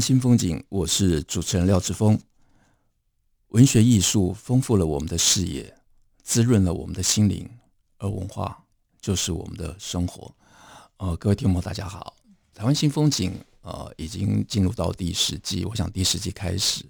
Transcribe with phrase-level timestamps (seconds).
[0.00, 2.18] 新风景，我是主持人廖志峰。
[3.48, 5.74] 文学艺术丰富了我们的视野，
[6.22, 7.48] 滋润了我们的心灵，
[7.98, 8.64] 而文化
[9.00, 10.30] 就是我们的生活。
[10.98, 12.14] 呃，各位听众大家好。
[12.54, 13.32] 台湾新风景，
[13.62, 15.64] 呃，已经进入到第十季。
[15.64, 16.84] 我想第十季开始，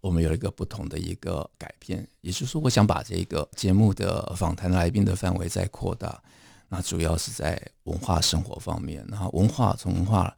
[0.00, 6.22] 我们有一个不同的一个改变，也就是说，我想把这个节目的访谈来宾的范围再扩大。
[6.68, 10.34] 那主要是在文化生活方面，然后文化从文化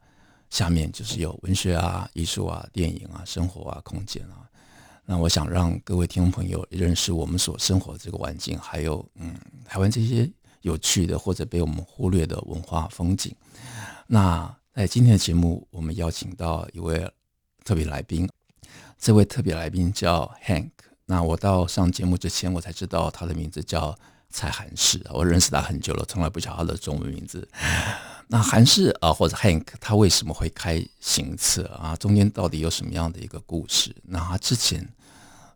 [0.49, 4.47] 下面就是有文学啊、艺术啊、电影啊、生活啊、空间啊。
[5.05, 10.29] 那我想让各位听众朋友认识我们所生活的这个环境，还有嗯，台湾这些
[10.61, 13.33] 有趣的或者被我们忽略的文化风景。
[14.05, 17.09] 那在今天的节目，我们邀请到一位
[17.63, 18.29] 特别来宾。
[18.99, 20.71] 这位特别来宾叫 Hank。
[21.05, 23.97] 那我到上节目之前，我才知道他的名字叫
[24.29, 25.01] 蔡韩士。
[25.13, 27.47] 我认识他很久了，从来不晓得他的中文名字。
[28.27, 31.95] 那韩士啊，或者 Hank，他为什么会开行册啊？
[31.95, 33.95] 中间到底有什么样的一个故事？
[34.03, 34.87] 那他之前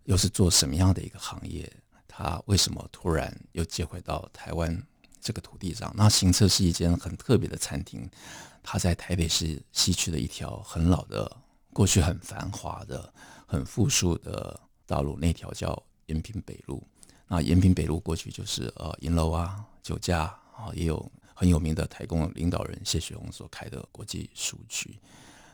[0.06, 1.72] 又是做什么样的一个行业？
[2.08, 4.82] 他为什么突然又接回到台湾？
[5.24, 8.10] 这个土地上，那行册是一间很特别的餐厅，
[8.64, 11.32] 它在台北市西区的一条很老的、
[11.72, 13.14] 过去很繁华的、
[13.46, 16.82] 很富庶的道路，那条叫延平北路。
[17.28, 20.24] 那延平北路过去就是呃银楼啊、酒家
[20.56, 21.12] 啊，也有
[21.42, 24.96] 很有名的台共领导人谢雪红所开的国际书局。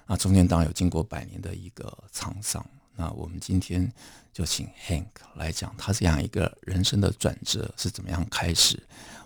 [0.05, 2.65] 那中间当然有经过百年的一个沧桑。
[2.93, 3.89] 那我们今天
[4.33, 5.05] 就请 Hank
[5.35, 8.77] 来讲他这样一个人生的转折是怎么样开始。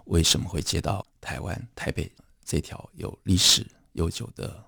[0.06, 2.12] 为什么会接到台湾台北
[2.46, 4.64] 这条有历史悠久的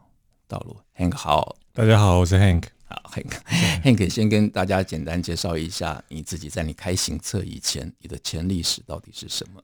[0.47, 2.63] 道路？Hank 好，大家好，我是 Hank。
[2.85, 9.61] 好，Hank，Hank 先跟大家简单介绍一下你自己，在你开行测以前，你的前历史到底是什么？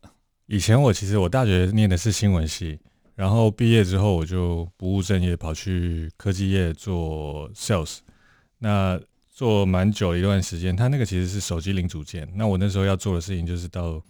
[0.52, 2.80] 以前我其实我大学念的是新闻系，
[3.14, 8.00] 然后毕业之后我就不务正业，跑去科技业做 sales。
[8.58, 9.00] 那
[9.32, 12.28] 做蛮久一段时间，他那个其实是手机零组件。
[12.34, 14.04] 那我那时候要做的事情就是到。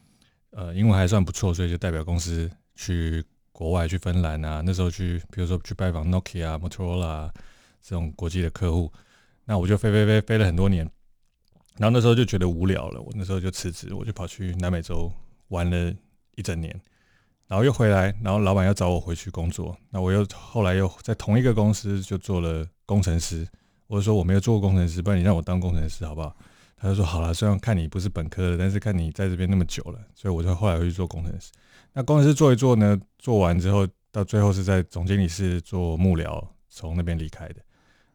[0.52, 4.64] 呃，英文还算不错，所以就代表公司去国外，去芬兰啊。
[4.66, 7.30] 那时候去，比如说去拜访 Nokia、Motorola
[7.80, 8.92] 这种国际的客户，
[9.46, 10.90] 那我就飞飞飞飞了很多年。
[11.78, 15.12] 然后那时候就觉得无聊了，我那时候就辞职，我就跑去南美洲
[15.50, 15.94] 玩了
[16.40, 16.74] 一整年，
[17.48, 19.78] 然后又回来，然后老板要找我回去工作。
[19.90, 23.46] 那我又后来又在同一个公司就做了工程师。
[23.88, 26.34] 我就说我没有做过工程师，不然你让我当工程师好不好？
[26.78, 31.52] 他就说好了，虽然看你不是本科的，但是看你在这边那么久了，所以我就后来回去做工程师。
[31.92, 37.56] 那工程师做一做呢，做完之后，到最后是在总经理室做幕僚，从那边离开的。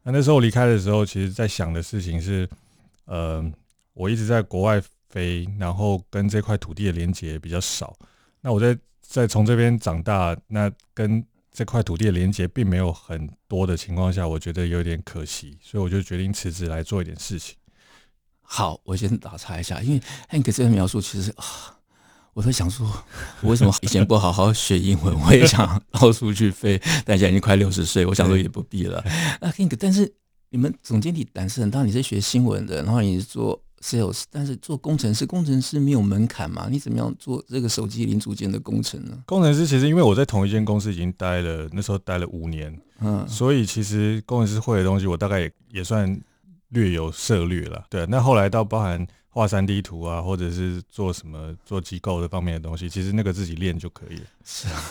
[0.04, 2.48] 那那时候离开的时候，其实在想的事情是，
[3.06, 3.44] 呃，
[3.92, 7.94] 我一直在国外飞，然后跟这块土地的连接比较少。
[8.44, 17.56] 那我在在从这边长大，那跟这块土地的连接并没有很多的情况下，我觉得有点可惜，所以我就决定辞职来做一点事情。
[18.42, 21.78] 好，我先打岔一下，因为 Hank 这个描述，其实啊，
[22.34, 22.86] 我在想说，
[23.40, 25.18] 我为什么以前不好好学英文？
[25.22, 29.02] 我也想到处去飞，但现在已经快六十岁，我想说也不必了。
[29.40, 30.12] 那 Hank，但是
[30.50, 36.68] 你们总经理胆识很大，你是学新闻的，然后你是做 sales，但是做工程师，工程师没有门槛嘛？
[36.70, 39.22] 你怎么样做这个手机零组件的工程呢？
[39.26, 46.18] 工程师其实因为我在同一间公司已经待了，那时候待了五年，嗯，所以其实工程师会的东西，我大概也也算。
[46.70, 48.04] 略有涉略了，对。
[48.06, 54.24] 那后来到包含画三 D 图啊，或者是做什么做机构的方面的东西，其实那个自己练就可以了。
[54.44, 54.82] 是啊，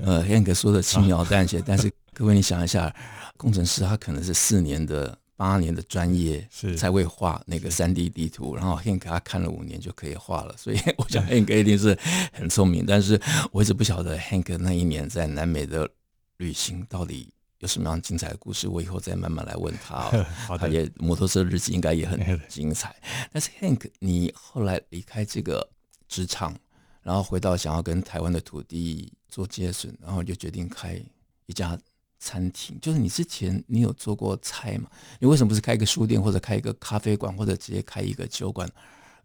[0.00, 2.94] 呃，Hank 说的轻描淡写，但是各位你想一下，
[3.36, 11.98] 工程师他可能是四年的、八年的专业，是才会画那个三 D 地图，然后 Hank 他看了五年就可以画了，所以 我想 Hank 一定是
[12.32, 12.84] 很聪明。
[12.86, 13.20] 但是
[13.52, 15.88] 我一直不晓得 Hank 那一年在南美的
[16.36, 17.30] 旅行到底。
[17.60, 18.68] 有什么样精彩的故事？
[18.68, 20.10] 我以后再慢慢来问他。
[20.46, 22.94] 好的，他也摩托车日记应该也很 精彩。
[23.32, 25.66] 但是 Hank，你后来离开这个
[26.06, 26.54] 职场，
[27.00, 31.00] 然后回到想要跟台湾的土地做接损，然后就决定开
[31.46, 31.78] 一家
[32.24, 32.78] 餐厅。
[32.80, 34.88] 就是你之前你有做过菜吗？
[35.20, 38.66] 你为什么不是开一个书店，或者开一个咖啡馆，或者直接开一个酒馆，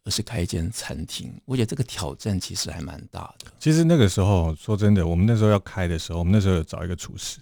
[0.03, 1.33] 而是开一间餐厅。
[1.45, 3.51] 我觉得这个挑战其实还蛮大的。
[3.57, 7.39] 其实那个时候说真的，我们那时候要开的时候，我们那时候有找一个厨师，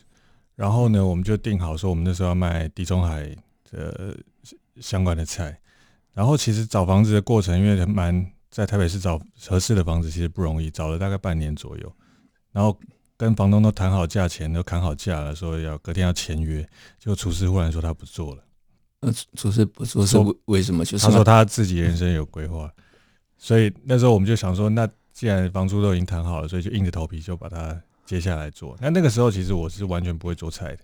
[0.55, 3.35] 然后呢，我们就定好说，我们那时候要卖地中海
[3.71, 4.15] 的
[4.79, 5.59] 相关的菜。
[6.13, 11.95] 然后其实找房子的过程，因为蛮在台北市找合适的房子其实不容易，找了大概半年左右。
[12.51, 12.75] 然后
[13.17, 16.67] 跟房东都谈好价钱，都砍好价了，说要隔天要签约。
[16.99, 18.43] 就厨师忽然说他不做了。
[18.99, 20.85] 呃，厨师不做是为什么？
[20.85, 22.71] 就是他说他自己人生有规划，
[23.37, 28.77] 所以那时候我们就想说，那既然房租都已经谈好了，所以就硬着头皮就把它接下来做。
[28.79, 30.79] 那那个时候其实我是完全不会做菜的，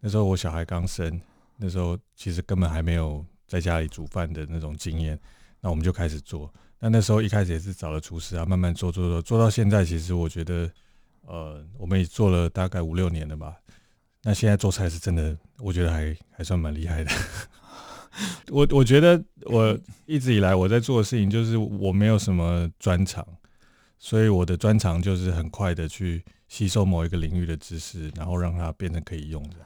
[0.00, 1.20] 那时候我小孩刚生，
[1.56, 3.24] 那时候其实根本还没有。
[3.46, 5.20] 在家里煮饭的那种经验，
[5.60, 6.52] 那我们就开始做。
[6.80, 10.68] 那那时候一开始也是找了厨师啊，慢慢做做做，做到现在，其实我觉得，
[11.26, 13.56] 呃，我们也做了大概五六年了吧。
[14.22, 17.10] 那现在做菜是真的，我觉得还还算蛮厉害的。
[18.50, 23.26] 我我觉得我一直以来我在做的事情，就是我没有什么专长，
[23.98, 29.56] 所以我的专长就是很快的去吸收某一个领域的知识，然后让它变成可以用的。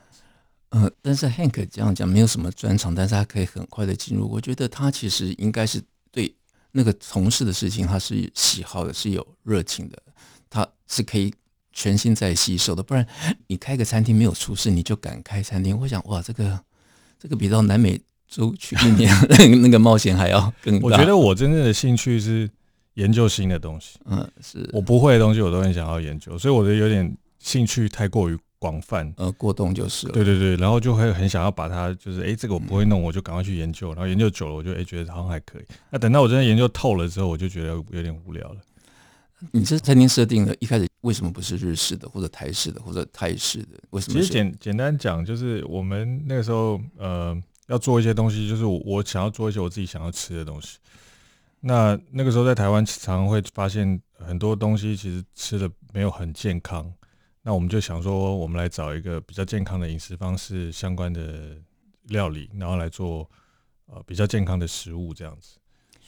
[0.70, 4.28] 呃，但是 Hank 这样讲没有什么专长，但是他可以很快的进入。
[4.28, 6.34] 我觉得他其实应该是对
[6.72, 10.02] 那个从事的事情，他是喜好的，是有热情的，
[10.50, 11.32] 他是可以
[11.78, 12.82] 全心在吸收的。
[12.82, 13.06] 不然
[13.46, 15.78] 你开个餐厅没有厨师，你就敢开餐厅？
[15.78, 16.58] 我想哇，这个
[17.20, 19.14] 这个比到南美洲去一年
[19.62, 20.84] 那个冒险还要更大。
[20.84, 22.50] 我觉得我真正的兴趣是
[22.94, 24.00] 研究新的东西。
[24.06, 28.36] 嗯，是我不会的东西，我都很想要研究，所以我觉得有点兴趣太过于。
[28.60, 30.12] 广泛呃，过动就是了。
[30.12, 33.90] 对对对，然后就会很想要把它，就是哎、欸，这个我不会弄，我就赶快去研究。
[33.90, 35.62] 然后研究久了，我就哎、欸、觉得好像还可以。
[35.90, 38.56] 那等到我真的研究透了之后，我就觉得有点无聊了。
[39.52, 43.78] 你这餐厅设定的，一开始为什么不是日式的，或者台式的，或者泰式的？
[43.90, 44.18] 为什么？
[44.18, 50.78] 其实简简单讲，就是我们那个时候呃要做一些东西，就是我我想要做一些我自己想要吃的东西。
[51.60, 56.92] 那那个时候在台湾常常会发现很多东西其实吃的没有很健康。
[57.42, 61.56] 那我们就想说，我们来找一个比较健康的饮食方式相关的
[62.04, 63.28] 料理，然后来做
[63.86, 65.57] 呃比较健康的食物这样子，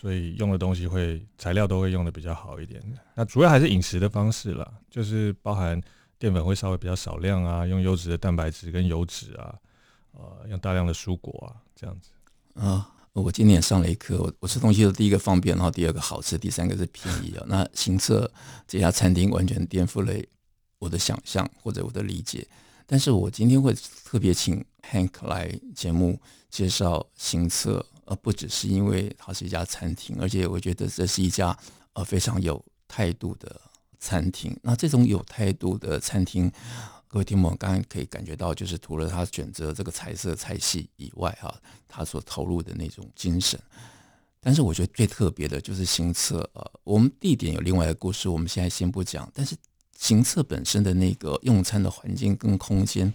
[0.01, 2.81] 所以用的东西会材料都会用的比较好一点。
[3.15, 5.79] 那主要还是饮食的方式啦，就是包含
[6.19, 9.55] 淀粉会稍微比较少量啊，用优质的蛋白质跟油脂啊，
[10.13, 12.11] 呃，用大量的蔬果啊这样子。
[12.55, 17.45] 啊，我今年也上了一课，我我吃东西的第一个方便，然后第二个好吃，第三个是便宜啊。
[17.47, 18.31] 那行测
[18.67, 20.15] 这家餐厅完全颠覆了。
[20.79, 22.49] 我的想象或者我的理解，
[22.87, 26.19] 但是我今天会特别请 Hank 来节目
[26.49, 31.57] 介绍行测，而不只是因为它是一家餐厅，而且我觉得这是一家
[31.93, 33.61] 呃非常有态度的
[34.01, 34.59] 餐厅。
[34.65, 36.51] 那这种有态度的餐厅，
[37.07, 41.55] 各位听众刚刚可以感觉到，就是除了他选择这个彩色菜系以外，哈，
[41.87, 43.57] 他所投入的那种精神。
[44.41, 49.55] 但是我觉得最特别的就是行册，呃，我们地点有另外一个故事，我们现在先不讲，但是。
[50.01, 53.13] 行测本身的那个用餐的环境跟空间，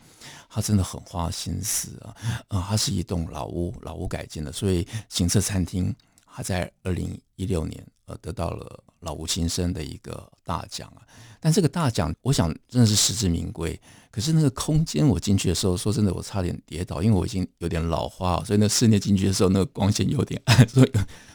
[0.48, 2.16] 它真的很花心思啊！
[2.48, 5.94] 啊，它是一栋老屋，老屋改建的，所以行测餐厅
[6.32, 11.02] 它在二零一六年呃得到了老屋新生的一个大奖啊。
[11.42, 13.80] 但这个大奖，我想真的是实至名归。
[14.12, 20.92] 可是那个空间，我进去的时候，说真的，我差点跌倒，因为我已经有点老花，所以那室内进去的时候，那个光线有点暗，所以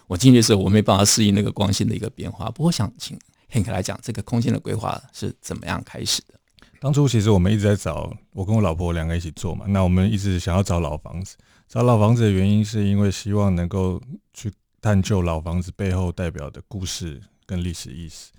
[0.07, 2.49] 我进去的时候，我没办法适应那个光线的一个变化。
[2.53, 3.19] 不过想请。
[3.51, 6.35] Hank 来讲，这个空间的规划是怎么样开始的？
[6.81, 9.67] 当初其实我们一直在找，我跟我老婆两个一起做嘛。
[9.69, 11.37] 那我们一直想要找老房子，
[11.69, 14.01] 找老房子的原因是因为希望能够
[14.33, 18.33] 去探究老房子背后代表的故事跟历史意思。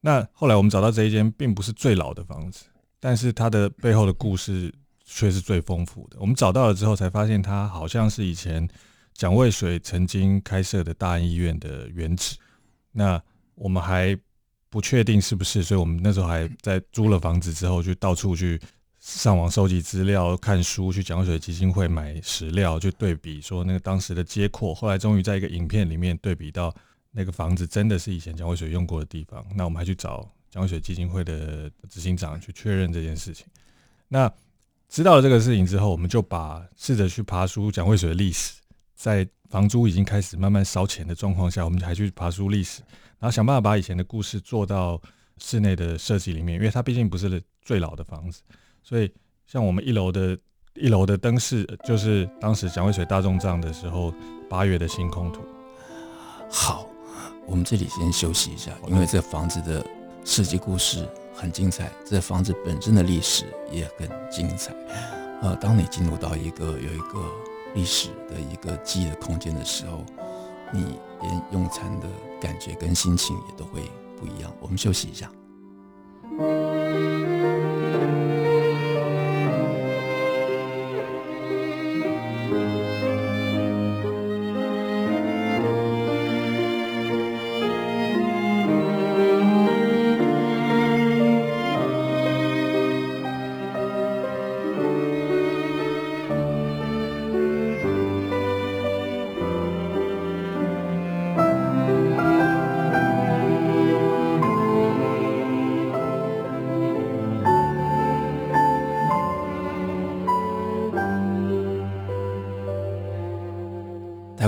[0.00, 2.64] 那后来我们找到这一间，并不是最老的房子，
[2.98, 4.74] 但是它的背后的故事
[5.04, 6.16] 却是最丰富的。
[6.18, 8.68] 我们找到了之后，才发现它好像是以前
[9.12, 12.36] 蒋渭水曾经开设的大医院的原址。
[12.90, 13.22] 那
[13.54, 14.18] 我们还
[14.74, 18.60] 不确定是不是，所以我们那时候还在租了房子之后，就到处去
[18.98, 24.74] 上网收集资料、看书，去蒋渭水基金会买史料，去对比说那个当时的街廓。
[24.74, 26.74] 后来终于在一个影片里面对比到
[27.12, 29.46] 那个房子真的是以前蒋渭水用过的地方。
[29.54, 33.46] 那我们还去找蒋渭水基金会的执行长去确认这件事情。
[34.08, 34.28] 那
[34.88, 38.54] 知道了这个事情之后，我们就把试着去爬书蒋渭水的历史，
[38.94, 42.82] 在房租已经开始慢慢烧钱的状况下，我们还去爬出历史。
[43.18, 45.00] 然后想办法把以前的故事做到
[45.38, 48.42] 室内的设计里面，因为它毕竟不是最老的房子，
[48.82, 49.10] 所以
[49.46, 50.38] 像我们一楼的
[50.74, 54.12] 一楼的灯饰，就是当时蒋渭水大众葬的时候
[54.48, 55.40] 八月的星空图。
[56.50, 56.86] 好，
[57.46, 59.84] 我们这里先休息一下，因为这房子的
[60.24, 64.74] 设计故事很精彩，这房子本身的历史也很精彩。
[65.40, 67.30] 呃，当你进入到一个有一个
[67.74, 70.04] 历史的一个记忆的空间的时候，
[70.72, 70.98] 你。
[71.24, 73.80] 连用餐的感觉跟心情也都会
[74.14, 74.52] 不一样。
[74.60, 75.30] 我们休息一下。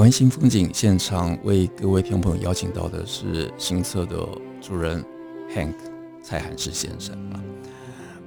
[0.06, 4.16] 湾新风景现场为各位听众朋友邀请到的是行册的
[4.62, 5.04] 主人
[5.52, 5.74] Hank
[6.22, 7.42] 蔡涵士先生啊。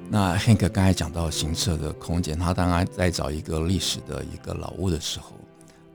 [0.09, 5.31] 那 Hank 刚才讲到行册的空间，他当然在找一个历史的一个老屋的时候，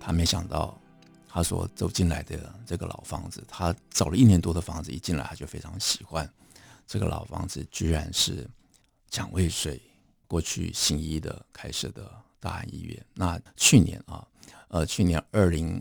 [0.00, 0.81] 他没想到
[1.29, 6.26] 他所走进来的这个老房子，他找了一年多的房子，一进来他就非常喜欢
[6.87, 8.49] 这个老房子，居然是
[9.11, 9.79] 蒋渭水
[10.26, 12.11] 过去行医的开设的
[12.41, 13.05] 大安医院。
[13.12, 14.26] 那去年啊。
[14.75, 15.81] 呃，去年二零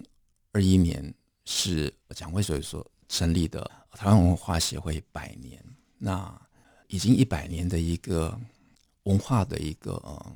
[0.51, 1.12] 二一年
[1.45, 3.59] 是蒋渭水所成立的
[3.93, 5.59] 台湾文化协会百年，
[5.97, 6.39] 那
[6.85, 8.39] 已经一百年的一个
[9.05, 10.35] 文化的一个呃，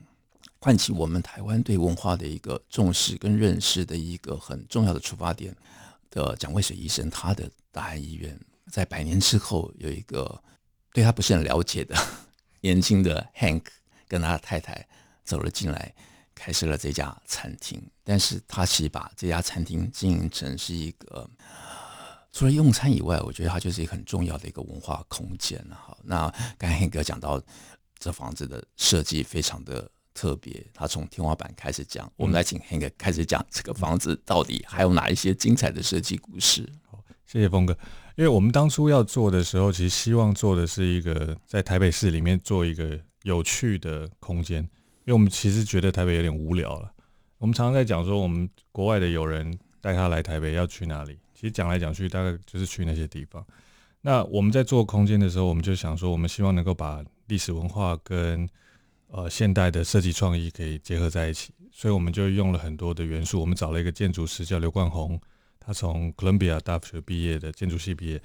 [0.60, 5.56] 唤起我们台湾对文化的一个重视跟认识的一个很重要的出发点
[6.10, 8.36] 的蒋渭水医生，他的大安医院
[8.72, 10.42] 在百年之后有一个
[10.94, 11.96] 对他不是很了解的
[12.62, 13.66] 年轻的 Hank
[14.08, 14.88] 跟他的太太
[15.24, 15.94] 走了进来。
[16.38, 21.30] 开设了这家餐厅，但是他其实把这家餐厅经营成是一个
[22.32, 25.60] 除了用餐以外，我觉得它就是一个很重要的一个文化空间。
[25.72, 27.42] 好，那刚才黑哥讲到
[27.98, 36.68] 这房子的设计非常的特别，他从天花板开始讲，我们来请 Hank 哥开始讲这个房子到底还有哪一些精彩的设计故事。
[36.92, 37.76] 好，谢谢峰哥，
[38.16, 44.70] 因为我们当初要做的时候，其实希望做的是一个在台北市里面做一个有趣的空间。
[45.08, 46.92] 因为我们其实觉得台北有点无聊了。
[47.38, 51.18] 我们常常在讲说，我们国外的友人带他来台北要去哪里？
[51.34, 53.44] 其实讲来讲去，大概就是去那些地方。
[54.02, 58.46] 那我们在做空间的时候，我们就想说，我们希望能够把历史文化跟
[59.08, 61.54] 呃现代的设计创意可以结合在一起。
[61.72, 63.40] 所以我们就用了很多的元素。
[63.40, 65.18] 我们找了一个建筑师叫刘冠宏，
[65.58, 68.22] 他从哥伦比亚大学毕业的建筑系毕业。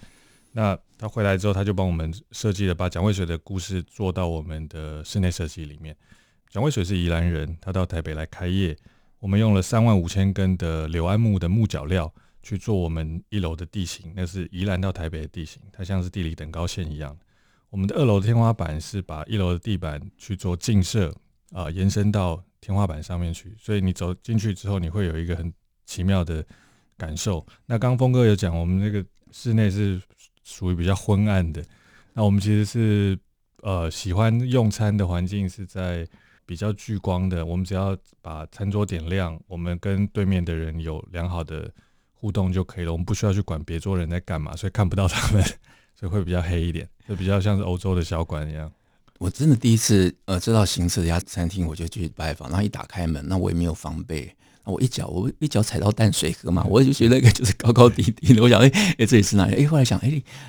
[0.50, 5.96] 那他回来之后，他就帮我们设计了，把蒋渭水的故事做到我们的室内设计里面。
[6.52, 8.76] 蒋渭水是宜兰人，他到台北来开业。
[9.20, 17.16] 我们用了三万五千根的柳安木的木脚料去做我们一楼的地形，那是宜兰到台北的地形，它像是地理等高线一样。
[17.70, 21.10] 我们的二楼的天花板是把一楼的地板去做镜射
[21.52, 25.50] 啊，延伸到天花板上面去，所以你走进去之后，你会有一个很
[25.86, 26.44] 奇妙的
[26.98, 27.46] 感受。
[27.64, 29.98] 那刚峰哥有讲，我们那个室内是
[30.42, 31.64] 属于比较昏暗的，
[32.12, 33.18] 那我们其实是
[33.62, 36.06] 呃喜欢用餐的环境是在。
[36.44, 41.70] 比较聚光的，我们只要把餐桌点亮，我们跟对面的人有良好的
[42.12, 42.92] 互动就可以了。
[42.92, 45.42] 我们不需要去管别桌人在干嘛，所以看不到他们，
[45.94, 48.70] 所以会比较黑一点，就比较像是欧洲的小馆一样。
[49.18, 54.34] 我真的第一次呃知道行册这家餐厅，我就去拜访，然后一打开门，那我也没有防备，
[54.64, 58.68] 那我一脚我一脚踩到淡水河嘛， 我就觉得那个就是高高低低的，我想哎
[58.98, 59.62] 哎这里是哪里？
[59.62, 60.08] 哎后来想哎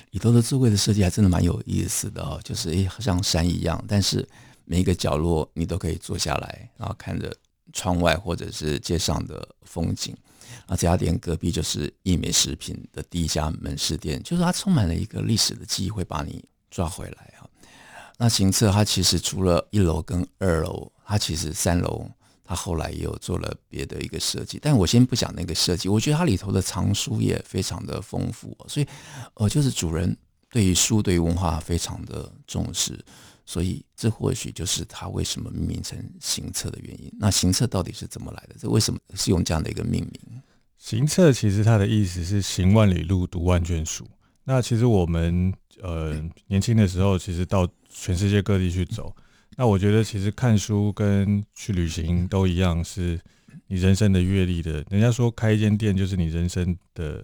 [0.09, 4.27] 里头的座位的设计还真的蛮有意思的哦，就是哎好像山一样，但是。
[4.73, 7.31] 每一个角落你都可以坐下来，然后看着
[7.73, 10.17] 窗外或者是街上的风景。
[10.65, 17.45] 啊，这家店隔壁就是一美食品的第一家门市店，就是它充满了一个历史的记忆，会把你抓回来啊。
[18.17, 22.09] 那行测它其实除了一楼跟二楼，它其实三楼
[22.43, 28.87] 它后来也有做了别的一个设计，但我先不讲那个设计，我觉得它里头的藏书也非常的丰富，所以
[29.35, 30.17] 呃，就是主人
[30.49, 32.99] 对于书对于文化非常的重视。
[33.45, 37.11] 所以，这或许就是他为什么命名成行测的原因。
[37.19, 38.55] 那行测到底是怎么来的？
[38.57, 40.41] 这为什么是用这样的一个命名？
[40.77, 44.07] 行测其实它的意思是行万里路，读万卷书。
[44.43, 49.13] 那其实我们呃年轻的时候，其实到全世界各地去走。
[49.55, 53.19] 那我觉得其实看书跟去旅行都一样，是
[53.67, 54.83] 你人生的阅历的。
[54.89, 57.23] 人家说开一间店就是你人生的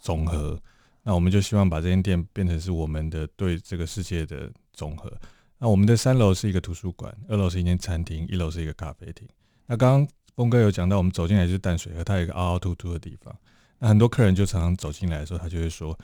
[0.00, 0.58] 总和。
[1.02, 5.12] 那我们就希望把这间店变成是我们的对这个世界的总和。
[5.58, 9.26] 那我们的三楼是一个图书馆，二楼是一间餐厅，一楼是一个咖啡厅。
[9.66, 13.34] 那刚刚峰哥有讲到，我们走进来就是淡水河，它有一个凹凹凸凸的地方。
[13.78, 15.98] 那很多客人就常常走进来的时候，他就会说：“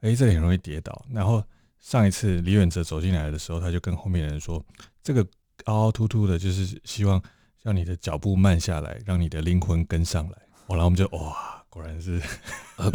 [0.00, 1.42] 哎、欸，这里很容易跌倒。”然后
[1.78, 4.64] 上一次李远哲走进来的时候，他就跟后面的人说
[5.02, 5.26] ：“这个
[5.64, 7.22] 凹凹凸凸的，就是希望
[7.62, 12.20] 让你的脚步慢下来，让你的灵魂跟上来。”哦，然后我们就哇，果然是，
[12.76, 12.90] 呃，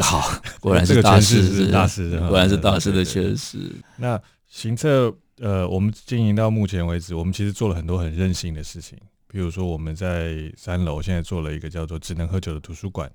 [0.00, 3.70] 好，果然是大师，是大师，果然是大师的诠释。
[3.96, 8.98] 那行册，呃，我们经营到目前为止，我们其实做了很多很任性的事情。
[9.26, 13.12] 比如说，我们在三楼现在做了一个叫做“只能喝酒”的图书馆，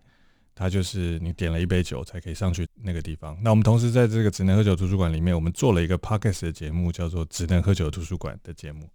[0.53, 3.36] 它就是你点了一杯酒才可以上去那个地方。
[3.42, 8.88] 那我们同时在这个“只能喝酒”图书馆里面，我们做了一个 podcast 的节目，叫做“只能喝酒”图书馆的节目。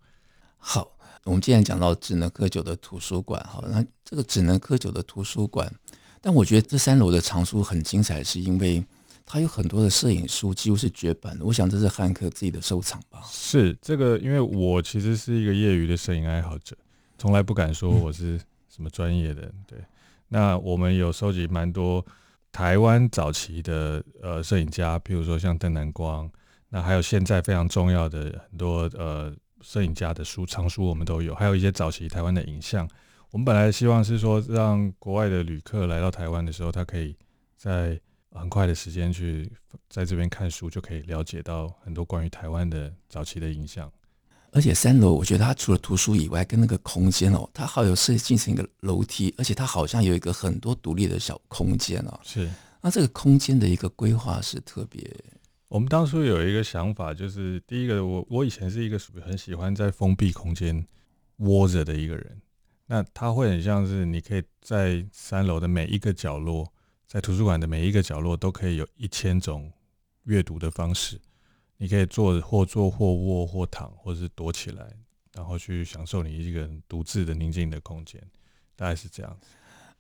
[0.57, 5.69] 好，我们既然讲到“只能喝酒”的图书馆，好，那这个“只能喝酒”的图书馆，
[6.21, 8.85] 但我觉得这三楼的藏书很精彩，是因为
[9.31, 11.45] 他有很多的摄影书，几乎是绝版的。
[11.45, 13.21] 我想这是汉克自己的收藏吧？
[13.27, 16.75] 是这个，因为我其实是一个业余的摄影爱好者。
[17.19, 19.79] 从来不敢说我是什么专业的，对。
[20.29, 22.03] 那我们有收集蛮多
[22.51, 26.31] 台湾早期的呃摄影家，譬如说像邓南光，
[26.71, 29.31] 那还有现在非常重要的很多呃
[29.61, 32.89] 摄影家的书藏书，我们都有，还有一些早期台湾的影像。
[33.31, 37.15] 我们本来希望是说，让国外的旅客来到台湾的时候，他可以
[37.59, 38.01] 在
[38.33, 39.51] 很快的时间去
[39.89, 43.91] 在这边看书，就可以了解到很多关于台湾的早期的影像。
[44.51, 52.19] 而且三楼，我觉得它除了图书以外，跟那个空间哦，它好有设计成一个楼梯，而且它好像有一个很多独立的小空间哦。
[52.23, 55.07] 是，那这个空间的一个规划是特别。
[55.69, 60.87] 我们当初有一个想法，就是第一个，我我以前是一个属于很喜欢在封闭空间
[61.37, 62.41] 窝着的一个人，
[62.87, 66.73] 那他会很像是你可以在三楼的每一个角落，
[67.09, 69.73] 在图书馆的每一个角落，都可以有一千种
[70.25, 71.19] 阅读的方式。
[71.79, 74.95] 你可以坐或坐或卧或躺，或是躲起来，
[75.33, 78.23] 然后去享受你一个人独自的宁静的空间，
[78.77, 79.39] 大概是这样。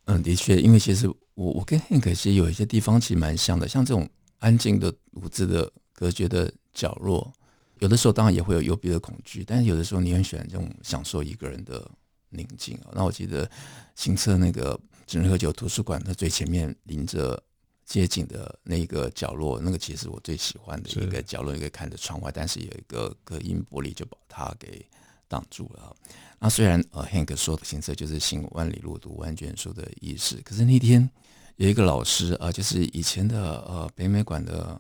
[0.05, 4.07] 嗯，的确，因为其实我我跟 Hank 其实有一些地方其实蛮像的，像这种
[4.41, 7.33] 安静的、独自的、隔绝的角落，
[7.79, 11.91] 有的时候当然也会有幽闭的恐惧，但是有的时候你很喜欢这种享受一个人的
[12.31, 12.79] 宁静。
[12.93, 13.49] 那我记得
[13.95, 17.43] 行册那个只能喝酒图书馆，它最前面临着。
[17.89, 24.85] 街景的那个角落，那个其实我最喜欢的一个角落，一个看着窗外，但是有一个隔音玻璃就把它给
[25.27, 25.97] 挡住了。
[26.39, 31.09] 那虽然呃，Hank 说的行册就是行万里路读万卷书的意思，可是那天
[31.57, 34.79] 有一个老师啊、呃，就是以前的呃北美馆的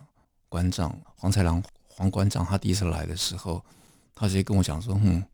[0.50, 3.64] 馆长黄才郎黄馆长，他第一次来的时候，
[4.14, 5.24] 他直接跟我讲说，嗯，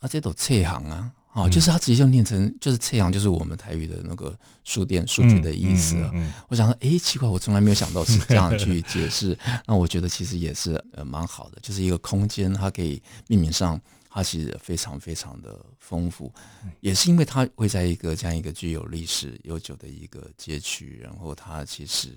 [0.00, 1.12] 啊这都册行啊。
[1.32, 6.12] 哦，就是他直接就念成，就是册行，就是我们台语的那个书店、书局的意思啊。
[6.48, 9.38] 我想说，哎，奇怪，我从来没有想到是这样 去解释。
[9.64, 16.32] 那我觉得其实也是呃蛮好的，就是一个空间，它可以命名上，它其实非常非常的丰富。
[16.80, 22.08] 也是因为它会在一个这样一个具有历史悠久的一个街区，然后它其实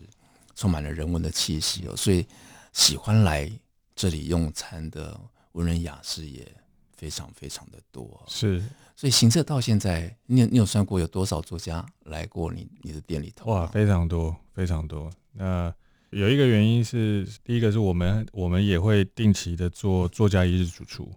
[0.56, 2.26] 充满了人文的气息哦，所以
[2.71, 3.52] 喜欢来
[3.95, 5.19] 这里用餐的
[5.52, 6.52] 文人雅士也
[7.04, 8.24] 非常非常的多。
[8.28, 8.63] 是。
[8.96, 13.52] 所以行册到现在，你有你有算过有多少作家来过你你的店里头？
[13.52, 15.12] 哇，非常多，非常多。
[15.34, 15.74] 那
[16.12, 21.12] 有一个原因是，第一个是我们我们也会定期的做作家一日主厨，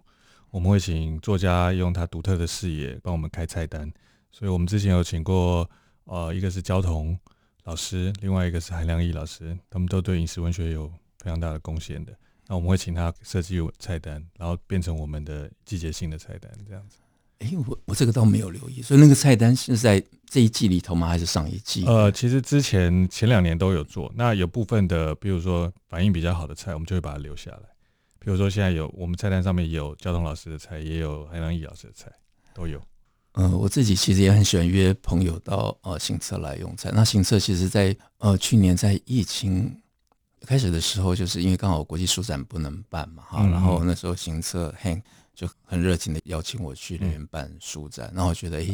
[0.49, 3.89] 我们会请作家用他独特的视野帮我们开菜单。
[4.29, 5.69] 所以我们之前有请过，
[6.03, 7.17] 呃，一个是焦桐
[7.63, 12.11] 老师，另外一个是韩良义老师，他们都对饮食文学有非常大的贡献的。
[12.47, 16.97] 那我们会请他设计菜单，然后变成我们的季节性的菜单，这样子。
[17.39, 21.07] 哎，我我这个倒没有留意，所以那个菜单是在这一季里头吗？
[21.07, 21.85] 还是上一季？
[21.85, 24.11] 呃，其实之前前两年都有做。
[24.15, 27.69] 那有部分的，比如说反应比较好的菜，我们就会把它留下来。
[28.17, 32.11] 比如说现在有我们菜单上面有交通老师的菜，也有韩良义老师的菜，
[32.55, 32.81] 都有。
[33.33, 36.91] 嗯、呃，我自己其实也很喜欢约朋友到呃行测来用餐。
[36.95, 39.79] 那行测其实在呃去年在疫情
[40.47, 44.99] 开始的时候，就是因为刚好国际书展不能办嘛，哈、嗯，然后那时候行册很。
[45.37, 48.67] 就很热情的邀请我去那边办书展，然后我觉得，哎，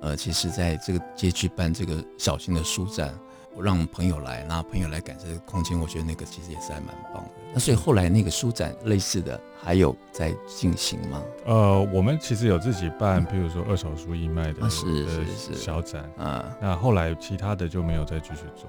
[0.00, 3.16] 呃，其实在这个街区办这个小型的书展，
[3.54, 7.30] 我让朋友来，那朋友来感受这个空间，我觉得那个其实也是还蛮棒的。
[7.54, 11.22] 那所以后来那个书展类似的还有在进行吗？
[11.46, 16.52] 呃，我们其实有自己办，譬如说二手书义卖的，是是是小展啊。
[16.60, 18.68] 那后来其他的就没有再继续做。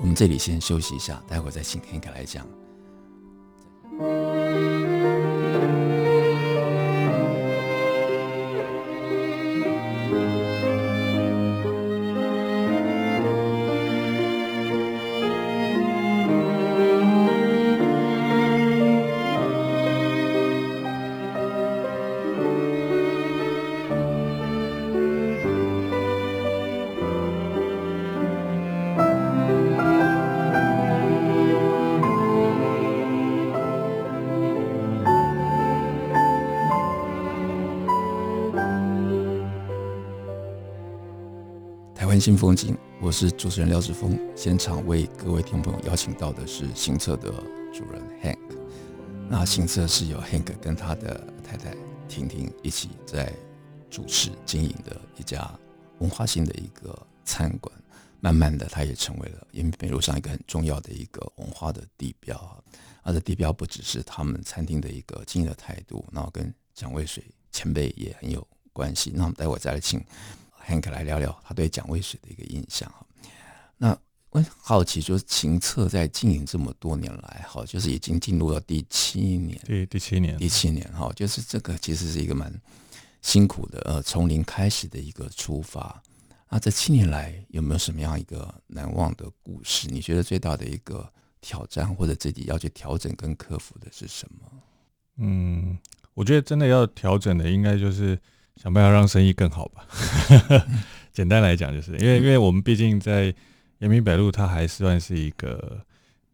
[0.00, 2.46] 我们这里先休息一下，待会儿再请天凯来讲。
[42.28, 44.20] 新风景，我是主持人廖志峰。
[44.36, 47.32] 现场为各位听众朋友邀请到的是行册的
[47.72, 48.36] 主人 Hank。
[49.30, 51.74] 那行册是由 Hank 跟他的太太
[52.06, 53.32] 婷婷一起在
[53.88, 55.50] 主持经营的一家
[56.00, 57.74] 文化性的一个餐馆。
[58.20, 62.62] 慢慢的，它也成为了延平路上一个很重要的一个文化的地标。
[63.02, 69.10] 它的地标不只是他们餐厅的一个经营的态度，然后跟蒋渭水前辈也很有关系。
[69.14, 69.98] 那我们待会再来请
[70.68, 72.92] Hank 来聊聊他对蒋渭水的一个印象。
[73.78, 73.98] 那
[74.30, 82.52] 我好奇，就是秦策在经营这么多年来，哈，就是已经进入了第七年，对，第七年，第七年，哈，就是这个其实是一个蛮
[83.22, 86.02] 辛苦的，呃，从零开始的一个出发。
[86.50, 89.88] 那这七年来有没有什么样一个难忘的故事？
[89.88, 94.50] 你觉得最大的一个挑战，或者自己要去调整跟克服的是什么？
[95.16, 95.78] 嗯，
[96.14, 98.18] 我觉得真的要调整的，应该就是
[98.60, 99.86] 想办法让生意更好吧。
[101.12, 103.34] 简单来讲，就是因为因为我们毕竟在
[103.78, 105.80] 延平北路，它还算是一个。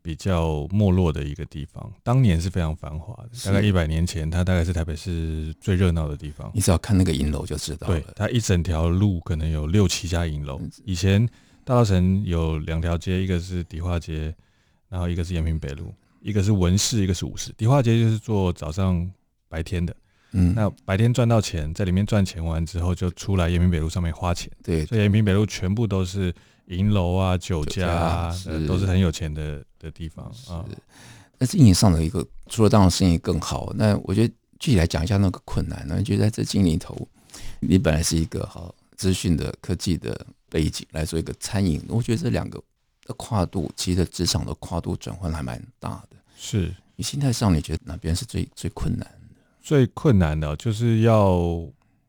[0.07, 3.31] 比较没落的一个地方，当年是非常繁华的。
[3.43, 6.51] 大概一百年前，它大概是台北市最热闹的地方。
[6.53, 7.99] 你只要看那个银楼就知道了。
[7.99, 10.61] 对，它一整条路可能有六七家银楼。
[10.85, 11.27] 以前
[11.65, 14.35] 大稻城有两条街，一个是迪化街，
[14.91, 17.51] 然后一个是延平北路，一个是文士，一个是武士。
[17.57, 19.11] 迪化街就是做早上
[19.49, 19.97] 白天的，
[20.35, 24.51] 嗯，那白天赚到钱，在里面赚钱完之后，就出来延平北路上面花钱。
[24.63, 26.35] 对，所以延平北路全部都是。
[26.69, 30.65] 银楼啊，酒家啊，是都是很有钱的的地方啊。
[31.37, 36.03] 那经营上的一个，除了当然生意更好，那我觉得具体来讲一下那个困难呢？
[36.03, 37.07] 就在这经营里头，
[37.61, 40.19] 你本来是一个好资讯的科技的
[40.49, 42.59] 背景来做一个餐饮，我觉得这两个
[43.05, 46.17] 的跨度，其实职场的跨度转换还蛮大的。
[46.35, 49.24] 是你心态上，你觉得哪边是最最困难的？
[49.65, 51.67] 最困难的就是要。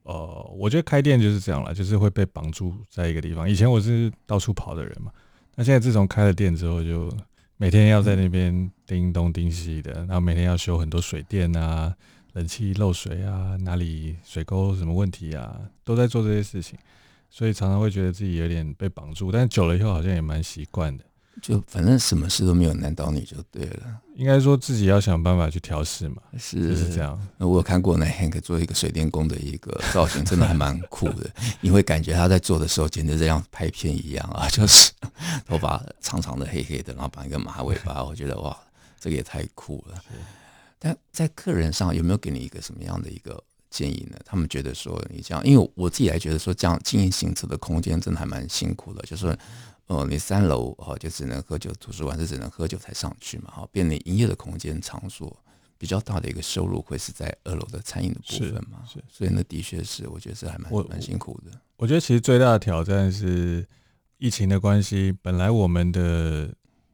[0.07, 3.49] 呃，我觉得开店就是这样了，就是会被绑住在一个地方。
[3.49, 5.11] 以前我是到处跑的人嘛，
[5.55, 7.11] 那现在自从开了店之后，就
[7.57, 11.91] 每天要在那边叮东叮西的，然后每天要修很多水电啊、
[12.33, 16.77] 冷气漏水啊、哪里水沟什么问题啊，都在做这些事情，
[17.31, 21.03] 所以常常会觉得自己有点被绑住，但久了以后好像也蛮习惯的。
[21.41, 27.19] 就反正什么事都没有难倒你就对了，应该说自己要想办法去调试嘛，是就是这样。
[27.37, 31.29] 那我有看过那 Hank 做一个水电工的一个造型，真的还蛮酷的。
[31.59, 34.91] 你会感觉他在做的时候，简直这样拍片一样啊，就是
[35.45, 38.57] 头发长长的黑黑的，然后绑一个马尾巴，我觉得哇，
[38.99, 40.01] 这个也太酷了。
[40.79, 44.17] 但在客人上有没有给你一个什么样的一个建议呢？
[44.25, 49.37] 他们觉得说你这样，因为我自己来觉得说这样经营行车的空间真的还蛮辛苦的，就是。
[49.87, 55.37] 哦，你三楼哦就只能喝酒，图书馆是只能喝酒才上去嘛哈，变你营业的空间场所
[55.77, 61.51] 比较大的一个收入会是在二楼的餐饮的部分嘛，是，是所以那的确是我觉得是还蛮蛮辛苦的。
[61.77, 63.67] 我觉得其实最大的挑战是
[64.17, 66.49] 疫情的关系，本来我们的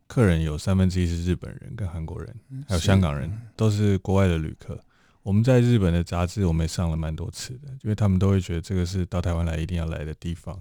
[0.08, 2.36] 客人有三分之一是日本人跟韩国人，
[2.68, 4.78] 还有香港人，都是国外的旅客。
[5.24, 10.60] 我们在日本的杂志我们也上了蛮多次的，因为他们都会觉得这个是到台湾来一定要来的地方。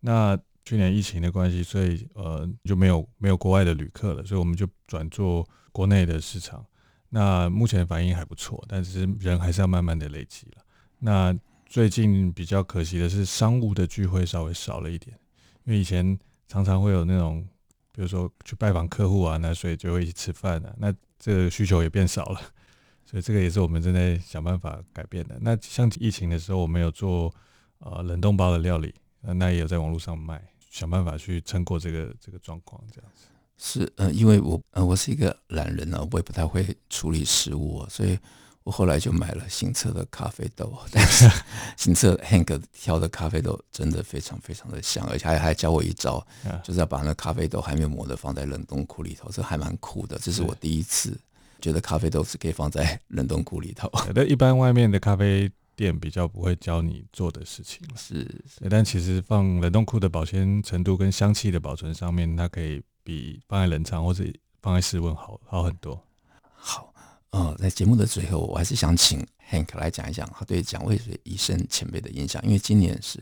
[0.00, 6.64] 那去年疫情的关系，所以呃就没有没有国外的旅客了，所以我们就转做国内的市场。
[7.08, 10.62] 那目前反应还不错，但是人还是要慢慢的累积了。
[10.98, 15.18] 那最近比较可惜的是，商务的聚会稍微少了一点，
[15.64, 17.46] 因为以前常常会有那种，
[17.92, 22.40] 比如说去拜访客户啊，那所以就会一起吃饭啊，那这个需求也变少了，
[23.04, 25.36] 所以这个也是我们正在想办法改变的。
[25.40, 27.34] 那像疫情的时候，我们有做
[27.80, 30.42] 呃冷冻包的料理，那也有在网络上卖。
[30.72, 33.26] 想办法去撑过这个这个状况，这样子
[33.58, 38.18] 是呃，因为我呃，我是一个懒人啊，我也不太会处理食物，所以
[38.64, 40.72] 我后来就买了新车的咖啡豆。
[40.90, 41.30] 但是
[41.76, 46.26] 行车 Hank 挑的咖啡豆真的非常非常的香，而且还还教我一招，
[46.64, 50.18] 就是要把那咖啡豆还没有磨的放在冷冻库里头，这还蛮酷的。
[50.18, 51.14] 这是我第一次
[51.60, 53.92] 觉得咖啡豆是可以放在冷冻库里头。
[54.14, 55.52] 那一般外面的咖啡。
[55.74, 64.24] 店比较不会教你做的事情是，是，但其实放冷冻库的保鲜程度跟香气的保存上面，它可以比放在冷藏或者
[64.60, 66.00] 放在室温好好很多。
[66.54, 66.92] 好，
[67.30, 73.18] 呃，在节目的最后，我还是想请 Hank 来讲一讲他对蒋渭水医生前辈的印象，因为今年是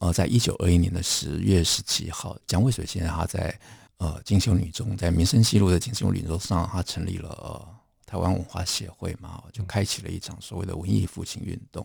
[0.00, 3.58] 呃，在一九二一年的十月十七号，蒋渭水先生他在
[3.98, 7.28] 呃金秀女中，在民生西路的金秀女中上，他成立了。
[7.28, 7.81] 呃
[8.12, 11.82] 台湾文化协会嘛，就开启了一场所谓的文艺复兴运动。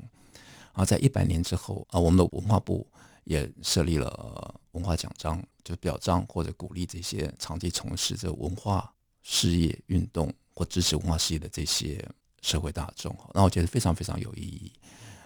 [0.73, 2.85] 然后在一百年之后啊，我们的文化部
[3.23, 12.05] 也设立了文化奖章，就表彰或者鼓励这些长期从事着文化事业运动或支持文化事业的这些
[12.41, 13.17] 社会大众。
[13.33, 14.73] 那我觉得非常非常有意义。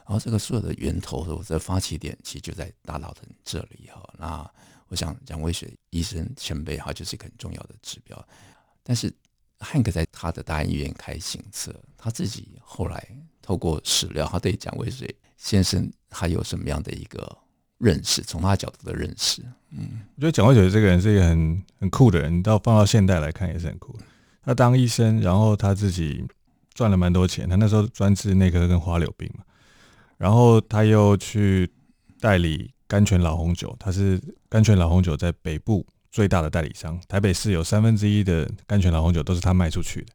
[0.05, 4.07] 然后这个所有的源头，我的发起点其实就在大稻埕这里哈。
[4.19, 4.47] 那
[4.87, 8.23] 我想蒋渭水医生前辈哈，就是一个很重要的指标。
[8.83, 9.13] 但是
[9.61, 13.07] 汉克在他的大医院开行册，他自己后来
[13.41, 17.37] 透过史料，他对蒋渭水先生还有什么样的一个
[17.77, 18.21] 认识？
[18.21, 23.97] 从他角度的认识，嗯，我觉得蒋渭水这个人是一个很很酷的人，到放到现代来看也是很酷。
[24.43, 26.25] 他当医生，然后他自己
[26.73, 29.43] 赚了蛮多钱，他那时候专治内科跟花柳病嘛，
[30.17, 31.71] 然后他又去
[32.19, 34.19] 代理甘泉老红酒，他是
[34.49, 40.13] 甘泉老红酒在北部最大的代理商，台北市有三分之一的甘泉老红酒都是他卖出去的，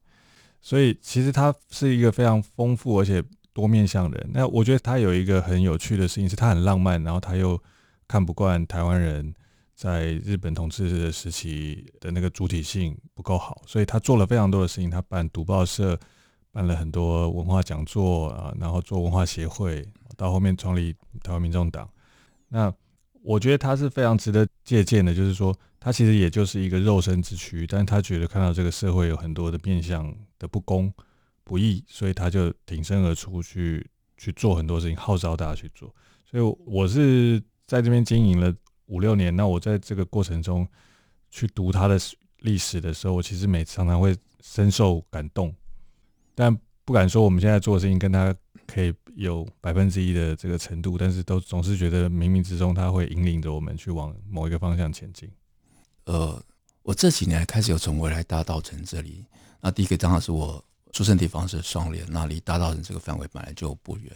[0.61, 4.31] 所以其实他是一个非常丰富而且多面向的人。
[4.33, 7.61] 那我觉得他有一个很有趣的事情是，他很浪漫，然后他又
[8.07, 9.35] 看不惯台湾人。
[9.77, 14.89] 在日本统治的时期的那个主体性不够好，所以他做了非常多的事情。
[14.89, 16.01] 他办读报社，
[16.51, 21.87] 办了很多文化讲座啊，然后做文化协会，到后面创立台湾民众党。
[22.49, 22.73] 那
[23.27, 30.93] 我觉得他是非常值得借鉴的，就是说他其实也就是一个肉身之躯，但他觉得看到这个社会有很多的面向的不公
[31.43, 33.85] 不义，所以他就挺身而出去
[34.17, 35.93] 去做很多事情，号召大家去做。
[36.25, 38.55] 所以我是在这边经营了。
[38.89, 40.65] 五六年，那我在这个过程中
[41.29, 41.99] 去读他的
[42.43, 45.53] 历史的时候，我其实每常常会深受感动，
[46.37, 48.33] 但不敢说我们现在做的事情跟他
[48.67, 55.31] 可以有百分之一的这个程度，但是都总是觉得冥冥之中它会引领着我们去往某一个方向前进。
[56.05, 56.43] 呃，
[56.83, 59.25] 我这几年开始有从未来大道城这里，
[59.61, 64.13] 那第一个正好是我出生地方是双连，那离大道城这个范围本来就不远。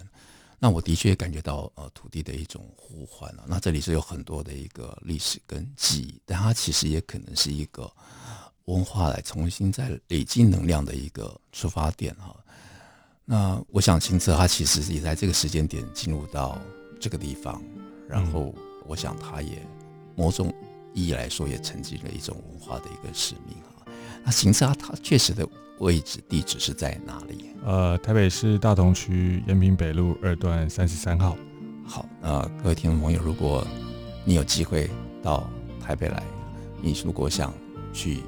[0.59, 3.45] 那我的确感觉到呃土地的一种呼唤了。
[3.49, 7.91] 那这里是有很多的一个历史跟记忆，但它其实也可能是一个
[8.67, 12.37] 文化来重新再累积能量的一个出发点哈。
[13.31, 16.59] 那我想行册它其实也在这个时间点进入到
[16.99, 17.63] 这个地方，
[18.09, 18.53] 然后
[18.89, 19.65] 我想它也
[20.17, 20.53] 某种
[20.93, 23.87] 意义来说也承继了一种文化的一个使命啊。
[24.25, 25.49] 那行册它确实的。
[25.81, 27.55] 位置地址是在哪里？
[27.65, 31.35] 呃，台北市大同区延平北路二段三十三号。
[31.87, 33.67] 好，那各位听众朋友，如果
[34.27, 34.91] 你有机会
[35.23, 35.49] 到
[35.81, 36.23] 台北来，
[36.83, 37.51] 你如果想
[37.95, 38.19] 去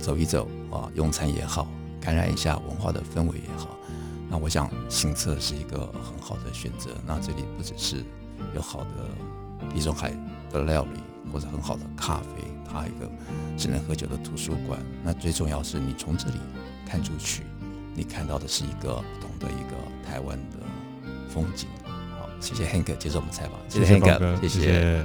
[0.00, 1.68] 走一走啊，用餐也好，
[2.00, 3.75] 感染一下文化的氛围也好，
[4.28, 6.90] 那我想行测是一个很好的选择。
[7.06, 8.04] 那这里不只是
[8.54, 10.12] 有好的地中海
[10.50, 11.00] 的料理，
[11.32, 13.10] 或者很好的咖啡，它还有一个
[13.56, 14.80] 只能喝酒的图书馆。
[15.02, 16.36] 那最重要是你从这里。
[16.88, 17.42] 看出去，
[17.96, 20.58] 你看到的是一个不同的一个台湾的
[21.28, 21.68] 风景。
[21.84, 25.04] 好，谢谢 Hank 接受我们采访，谢谢 Hank，谢谢。